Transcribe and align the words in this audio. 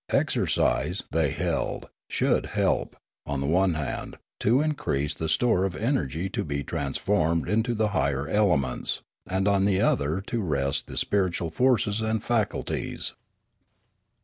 Exercise, 0.09 1.03
they 1.11 1.29
held, 1.29 1.87
should 2.09 2.47
help, 2.47 2.95
on 3.27 3.39
the 3.39 3.45
one 3.45 3.75
hand, 3.75 4.15
to 4.39 4.59
increase 4.59 5.13
the 5.13 5.29
store 5.29 5.63
of 5.63 5.75
energy 5.75 6.27
to 6.27 6.43
be 6.43 6.63
transformed 6.63 7.47
into 7.47 7.75
the 7.75 7.89
higher 7.89 8.27
elements, 8.27 9.03
and 9.27 9.47
on 9.47 9.63
the 9.65 9.79
other 9.79 10.19
to 10.19 10.41
rest 10.41 10.87
the 10.87 10.97
spiritual 10.97 11.51
forces 11.51 12.01
and 12.01 12.23
faculties. 12.23 13.13